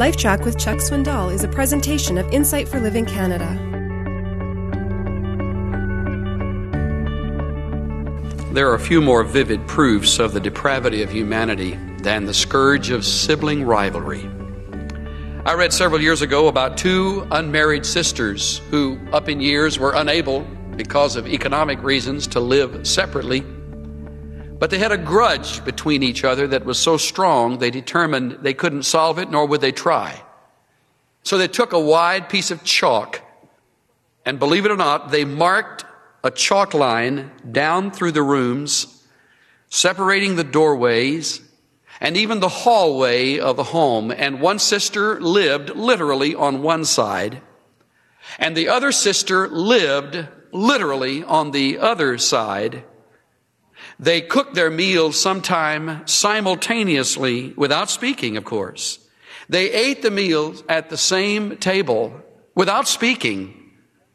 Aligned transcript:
LifeTrac 0.00 0.46
with 0.46 0.58
Chuck 0.58 0.78
Swindoll 0.78 1.30
is 1.30 1.44
a 1.44 1.48
presentation 1.48 2.16
of 2.16 2.26
Insight 2.32 2.66
for 2.66 2.80
Living 2.80 3.04
Canada. 3.04 3.46
There 8.54 8.72
are 8.72 8.78
few 8.78 9.02
more 9.02 9.24
vivid 9.24 9.68
proofs 9.68 10.18
of 10.18 10.32
the 10.32 10.40
depravity 10.40 11.02
of 11.02 11.10
humanity 11.10 11.78
than 11.98 12.24
the 12.24 12.32
scourge 12.32 12.88
of 12.88 13.04
sibling 13.04 13.62
rivalry. 13.62 14.22
I 15.44 15.52
read 15.52 15.70
several 15.70 16.00
years 16.00 16.22
ago 16.22 16.48
about 16.48 16.78
two 16.78 17.28
unmarried 17.30 17.84
sisters 17.84 18.62
who, 18.70 18.98
up 19.12 19.28
in 19.28 19.42
years, 19.42 19.78
were 19.78 19.92
unable, 19.92 20.46
because 20.76 21.14
of 21.14 21.26
economic 21.26 21.82
reasons, 21.82 22.26
to 22.28 22.40
live 22.40 22.86
separately. 22.86 23.44
But 24.60 24.68
they 24.68 24.78
had 24.78 24.92
a 24.92 24.98
grudge 24.98 25.64
between 25.64 26.02
each 26.02 26.22
other 26.22 26.46
that 26.48 26.66
was 26.66 26.78
so 26.78 26.98
strong 26.98 27.58
they 27.58 27.70
determined 27.70 28.32
they 28.42 28.52
couldn't 28.52 28.82
solve 28.82 29.18
it, 29.18 29.30
nor 29.30 29.46
would 29.46 29.62
they 29.62 29.72
try. 29.72 30.22
So 31.22 31.38
they 31.38 31.48
took 31.48 31.72
a 31.72 31.80
wide 31.80 32.28
piece 32.28 32.50
of 32.50 32.62
chalk, 32.62 33.22
and 34.26 34.38
believe 34.38 34.66
it 34.66 34.70
or 34.70 34.76
not, 34.76 35.10
they 35.10 35.24
marked 35.24 35.86
a 36.22 36.30
chalk 36.30 36.74
line 36.74 37.30
down 37.50 37.90
through 37.90 38.12
the 38.12 38.22
rooms, 38.22 39.02
separating 39.70 40.36
the 40.36 40.44
doorways 40.44 41.40
and 41.98 42.18
even 42.18 42.40
the 42.40 42.48
hallway 42.48 43.38
of 43.38 43.56
the 43.56 43.64
home. 43.64 44.10
And 44.10 44.42
one 44.42 44.58
sister 44.58 45.18
lived 45.20 45.70
literally 45.70 46.34
on 46.34 46.62
one 46.62 46.84
side, 46.84 47.40
and 48.38 48.54
the 48.54 48.68
other 48.68 48.92
sister 48.92 49.48
lived 49.48 50.28
literally 50.52 51.24
on 51.24 51.52
the 51.52 51.78
other 51.78 52.18
side. 52.18 52.84
They 54.00 54.22
cooked 54.22 54.54
their 54.54 54.70
meals 54.70 55.20
sometime 55.20 56.06
simultaneously 56.06 57.52
without 57.54 57.90
speaking, 57.90 58.38
of 58.38 58.46
course. 58.46 58.98
They 59.50 59.70
ate 59.70 60.00
the 60.00 60.10
meals 60.10 60.64
at 60.70 60.88
the 60.88 60.96
same 60.96 61.58
table 61.58 62.22
without 62.54 62.88
speaking 62.88 63.72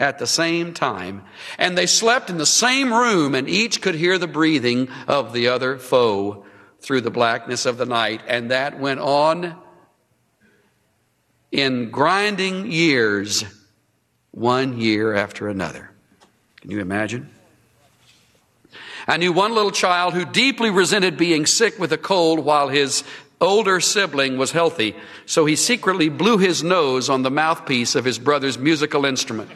at 0.00 0.18
the 0.18 0.26
same 0.26 0.74
time. 0.74 1.22
And 1.58 1.78
they 1.78 1.86
slept 1.86 2.28
in 2.28 2.38
the 2.38 2.46
same 2.46 2.92
room 2.92 3.36
and 3.36 3.48
each 3.48 3.80
could 3.80 3.94
hear 3.94 4.18
the 4.18 4.26
breathing 4.26 4.88
of 5.06 5.32
the 5.32 5.46
other 5.46 5.78
foe 5.78 6.44
through 6.80 7.02
the 7.02 7.12
blackness 7.12 7.64
of 7.64 7.78
the 7.78 7.86
night. 7.86 8.22
And 8.26 8.50
that 8.50 8.80
went 8.80 8.98
on 8.98 9.56
in 11.52 11.90
grinding 11.90 12.72
years, 12.72 13.44
one 14.32 14.80
year 14.80 15.14
after 15.14 15.46
another. 15.46 15.92
Can 16.60 16.72
you 16.72 16.80
imagine? 16.80 17.30
I 19.08 19.16
knew 19.16 19.32
one 19.32 19.54
little 19.54 19.70
child 19.70 20.12
who 20.12 20.26
deeply 20.26 20.68
resented 20.68 21.16
being 21.16 21.46
sick 21.46 21.78
with 21.78 21.92
a 21.94 21.98
cold 21.98 22.40
while 22.40 22.68
his 22.68 23.04
older 23.40 23.80
sibling 23.80 24.36
was 24.36 24.52
healthy, 24.52 24.94
so 25.24 25.46
he 25.46 25.56
secretly 25.56 26.10
blew 26.10 26.36
his 26.36 26.62
nose 26.62 27.08
on 27.08 27.22
the 27.22 27.30
mouthpiece 27.30 27.94
of 27.94 28.04
his 28.04 28.18
brother's 28.18 28.58
musical 28.58 29.06
instrument. 29.06 29.50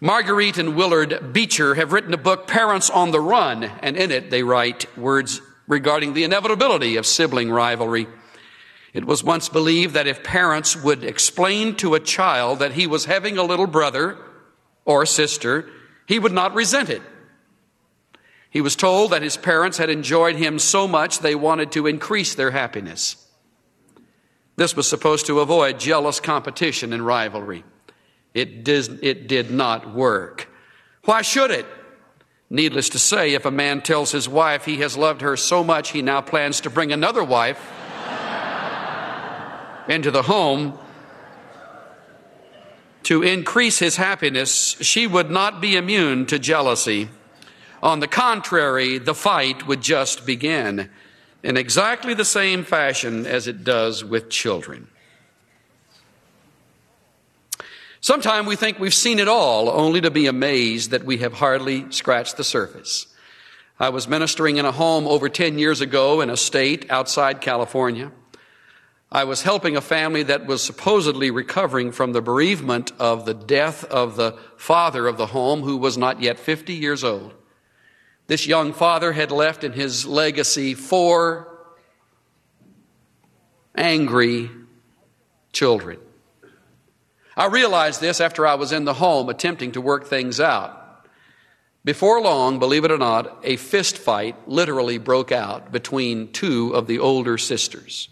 Marguerite 0.00 0.56
and 0.58 0.74
Willard 0.74 1.32
Beecher 1.34 1.74
have 1.74 1.92
written 1.92 2.14
a 2.14 2.18
book, 2.18 2.46
Parents 2.46 2.88
on 2.88 3.10
the 3.10 3.20
Run, 3.20 3.64
and 3.82 3.94
in 3.94 4.10
it 4.10 4.30
they 4.30 4.42
write 4.42 4.96
words 4.96 5.42
regarding 5.66 6.14
the 6.14 6.24
inevitability 6.24 6.96
of 6.96 7.04
sibling 7.04 7.50
rivalry. 7.50 8.06
It 8.94 9.04
was 9.04 9.24
once 9.24 9.48
believed 9.48 9.94
that 9.94 10.06
if 10.06 10.22
parents 10.22 10.76
would 10.76 11.02
explain 11.02 11.74
to 11.76 11.94
a 11.94 12.00
child 12.00 12.60
that 12.60 12.72
he 12.72 12.86
was 12.86 13.06
having 13.06 13.36
a 13.36 13.42
little 13.42 13.66
brother 13.66 14.16
or 14.84 15.04
sister, 15.04 15.68
he 16.06 16.20
would 16.20 16.32
not 16.32 16.54
resent 16.54 16.88
it. 16.88 17.02
He 18.48 18.60
was 18.60 18.76
told 18.76 19.10
that 19.10 19.22
his 19.22 19.36
parents 19.36 19.78
had 19.78 19.90
enjoyed 19.90 20.36
him 20.36 20.60
so 20.60 20.86
much 20.86 21.18
they 21.18 21.34
wanted 21.34 21.72
to 21.72 21.88
increase 21.88 22.36
their 22.36 22.52
happiness. 22.52 23.16
This 24.54 24.76
was 24.76 24.88
supposed 24.88 25.26
to 25.26 25.40
avoid 25.40 25.80
jealous 25.80 26.20
competition 26.20 26.92
and 26.92 27.04
rivalry. 27.04 27.64
It 28.32 28.62
did, 28.62 29.02
it 29.02 29.26
did 29.26 29.50
not 29.50 29.92
work. 29.92 30.48
Why 31.04 31.22
should 31.22 31.50
it? 31.50 31.66
Needless 32.48 32.90
to 32.90 33.00
say, 33.00 33.34
if 33.34 33.44
a 33.44 33.50
man 33.50 33.80
tells 33.80 34.12
his 34.12 34.28
wife 34.28 34.64
he 34.64 34.76
has 34.76 34.96
loved 34.96 35.22
her 35.22 35.36
so 35.36 35.64
much 35.64 35.90
he 35.90 36.00
now 36.02 36.20
plans 36.20 36.60
to 36.60 36.70
bring 36.70 36.92
another 36.92 37.24
wife 37.24 37.73
into 39.88 40.10
the 40.10 40.22
home 40.22 40.78
to 43.04 43.22
increase 43.22 43.78
his 43.78 43.96
happiness, 43.96 44.76
she 44.80 45.06
would 45.06 45.30
not 45.30 45.60
be 45.60 45.76
immune 45.76 46.26
to 46.26 46.38
jealousy. 46.38 47.08
On 47.82 48.00
the 48.00 48.08
contrary, 48.08 48.98
the 48.98 49.14
fight 49.14 49.66
would 49.66 49.82
just 49.82 50.24
begin 50.24 50.90
in 51.42 51.58
exactly 51.58 52.14
the 52.14 52.24
same 52.24 52.64
fashion 52.64 53.26
as 53.26 53.46
it 53.46 53.62
does 53.62 54.02
with 54.02 54.30
children. 54.30 54.88
Sometimes 58.00 58.46
we 58.46 58.56
think 58.56 58.78
we've 58.78 58.94
seen 58.94 59.18
it 59.18 59.28
all, 59.28 59.68
only 59.70 60.00
to 60.00 60.10
be 60.10 60.26
amazed 60.26 60.90
that 60.90 61.04
we 61.04 61.18
have 61.18 61.34
hardly 61.34 61.90
scratched 61.90 62.36
the 62.36 62.44
surface. 62.44 63.06
I 63.78 63.90
was 63.90 64.08
ministering 64.08 64.56
in 64.56 64.64
a 64.64 64.72
home 64.72 65.06
over 65.06 65.28
10 65.28 65.58
years 65.58 65.80
ago 65.80 66.20
in 66.20 66.30
a 66.30 66.36
state 66.36 66.90
outside 66.90 67.40
California. 67.40 68.12
I 69.12 69.24
was 69.24 69.42
helping 69.42 69.76
a 69.76 69.80
family 69.80 70.24
that 70.24 70.46
was 70.46 70.62
supposedly 70.62 71.30
recovering 71.30 71.92
from 71.92 72.12
the 72.12 72.22
bereavement 72.22 72.92
of 72.98 73.24
the 73.24 73.34
death 73.34 73.84
of 73.84 74.16
the 74.16 74.32
father 74.56 75.06
of 75.06 75.16
the 75.16 75.26
home, 75.26 75.62
who 75.62 75.76
was 75.76 75.96
not 75.96 76.20
yet 76.20 76.38
50 76.38 76.74
years 76.74 77.04
old. 77.04 77.32
This 78.26 78.46
young 78.46 78.72
father 78.72 79.12
had 79.12 79.30
left 79.30 79.64
in 79.64 79.72
his 79.72 80.06
legacy 80.06 80.74
four 80.74 81.54
angry 83.76 84.50
children. 85.52 85.98
I 87.36 87.46
realized 87.46 88.00
this 88.00 88.20
after 88.20 88.46
I 88.46 88.54
was 88.54 88.72
in 88.72 88.84
the 88.84 88.94
home 88.94 89.28
attempting 89.28 89.72
to 89.72 89.80
work 89.80 90.06
things 90.06 90.40
out. 90.40 90.80
Before 91.84 92.20
long, 92.20 92.58
believe 92.58 92.84
it 92.84 92.90
or 92.90 92.98
not, 92.98 93.40
a 93.44 93.56
fist 93.56 93.98
fight 93.98 94.48
literally 94.48 94.98
broke 94.98 95.32
out 95.32 95.70
between 95.70 96.32
two 96.32 96.74
of 96.74 96.86
the 96.86 96.98
older 96.98 97.36
sisters. 97.36 98.08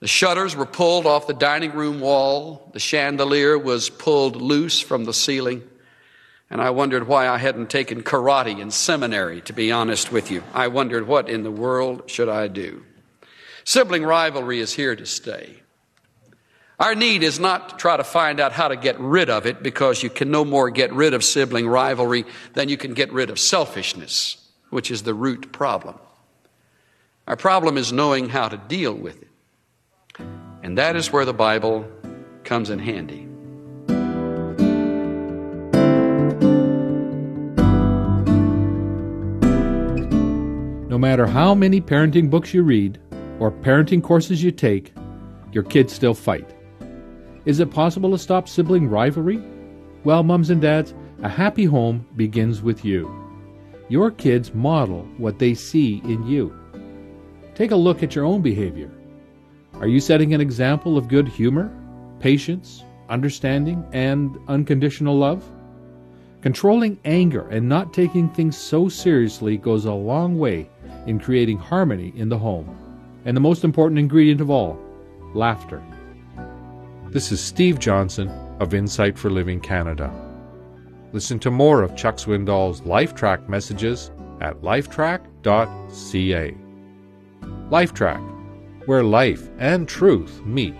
The 0.00 0.08
shutters 0.08 0.56
were 0.56 0.66
pulled 0.66 1.06
off 1.06 1.26
the 1.26 1.34
dining 1.34 1.72
room 1.72 2.00
wall. 2.00 2.70
The 2.72 2.80
chandelier 2.80 3.58
was 3.58 3.90
pulled 3.90 4.36
loose 4.36 4.80
from 4.80 5.04
the 5.04 5.12
ceiling. 5.12 5.62
And 6.48 6.60
I 6.60 6.70
wondered 6.70 7.06
why 7.06 7.28
I 7.28 7.38
hadn't 7.38 7.70
taken 7.70 8.02
karate 8.02 8.58
in 8.58 8.70
seminary, 8.70 9.42
to 9.42 9.52
be 9.52 9.70
honest 9.70 10.10
with 10.10 10.30
you. 10.30 10.42
I 10.52 10.68
wondered 10.68 11.06
what 11.06 11.28
in 11.28 11.42
the 11.42 11.50
world 11.50 12.10
should 12.10 12.28
I 12.28 12.48
do? 12.48 12.84
Sibling 13.64 14.02
rivalry 14.02 14.58
is 14.58 14.72
here 14.72 14.96
to 14.96 15.06
stay. 15.06 15.60
Our 16.80 16.94
need 16.94 17.22
is 17.22 17.38
not 17.38 17.68
to 17.68 17.76
try 17.76 17.98
to 17.98 18.04
find 18.04 18.40
out 18.40 18.52
how 18.52 18.68
to 18.68 18.76
get 18.76 18.98
rid 18.98 19.28
of 19.28 19.44
it 19.44 19.62
because 19.62 20.02
you 20.02 20.08
can 20.08 20.30
no 20.30 20.46
more 20.46 20.70
get 20.70 20.92
rid 20.94 21.12
of 21.12 21.22
sibling 21.22 21.68
rivalry 21.68 22.24
than 22.54 22.70
you 22.70 22.78
can 22.78 22.94
get 22.94 23.12
rid 23.12 23.28
of 23.28 23.38
selfishness, 23.38 24.38
which 24.70 24.90
is 24.90 25.02
the 25.02 25.12
root 25.12 25.52
problem. 25.52 25.98
Our 27.28 27.36
problem 27.36 27.76
is 27.76 27.92
knowing 27.92 28.30
how 28.30 28.48
to 28.48 28.56
deal 28.56 28.94
with 28.94 29.20
it. 29.20 29.29
And 30.70 30.78
that 30.78 30.94
is 30.94 31.12
where 31.12 31.24
the 31.24 31.34
Bible 31.34 31.84
comes 32.44 32.70
in 32.70 32.78
handy. 32.78 33.26
No 40.88 40.96
matter 40.96 41.26
how 41.26 41.56
many 41.56 41.80
parenting 41.80 42.30
books 42.30 42.54
you 42.54 42.62
read 42.62 43.00
or 43.40 43.50
parenting 43.50 44.00
courses 44.00 44.44
you 44.44 44.52
take, 44.52 44.94
your 45.50 45.64
kids 45.64 45.92
still 45.92 46.14
fight. 46.14 46.48
Is 47.46 47.58
it 47.58 47.72
possible 47.72 48.12
to 48.12 48.18
stop 48.18 48.48
sibling 48.48 48.88
rivalry? 48.88 49.42
Well, 50.04 50.22
mums 50.22 50.50
and 50.50 50.62
dads, 50.62 50.94
a 51.24 51.28
happy 51.28 51.64
home 51.64 52.06
begins 52.14 52.62
with 52.62 52.84
you. 52.84 53.12
Your 53.88 54.12
kids 54.12 54.54
model 54.54 55.02
what 55.18 55.40
they 55.40 55.54
see 55.54 56.00
in 56.04 56.24
you. 56.28 56.56
Take 57.56 57.72
a 57.72 57.76
look 57.76 58.04
at 58.04 58.14
your 58.14 58.24
own 58.24 58.40
behavior. 58.40 58.92
Are 59.80 59.88
you 59.88 59.98
setting 59.98 60.34
an 60.34 60.42
example 60.42 60.98
of 60.98 61.08
good 61.08 61.26
humor, 61.26 61.74
patience, 62.18 62.84
understanding, 63.08 63.82
and 63.94 64.38
unconditional 64.46 65.16
love? 65.16 65.42
Controlling 66.42 66.98
anger 67.06 67.48
and 67.48 67.66
not 67.66 67.94
taking 67.94 68.28
things 68.28 68.58
so 68.58 68.90
seriously 68.90 69.56
goes 69.56 69.86
a 69.86 69.92
long 69.92 70.38
way 70.38 70.68
in 71.06 71.18
creating 71.18 71.56
harmony 71.56 72.12
in 72.14 72.28
the 72.28 72.36
home. 72.36 72.76
And 73.24 73.34
the 73.34 73.40
most 73.40 73.64
important 73.64 73.98
ingredient 73.98 74.42
of 74.42 74.50
all 74.50 74.78
laughter. 75.32 75.82
This 77.08 77.32
is 77.32 77.40
Steve 77.40 77.78
Johnson 77.78 78.28
of 78.60 78.74
Insight 78.74 79.18
for 79.18 79.30
Living 79.30 79.60
Canada. 79.60 80.12
Listen 81.14 81.38
to 81.38 81.50
more 81.50 81.82
of 81.82 81.96
Chuck 81.96 82.16
Swindoll's 82.16 82.82
LifeTrac 82.82 83.48
messages 83.48 84.10
at 84.42 84.60
lifetrac.ca. 84.60 86.54
LifeTrac, 87.70 88.29
where 88.90 89.04
life 89.04 89.48
and 89.60 89.86
truth 89.86 90.44
meet. 90.44 90.74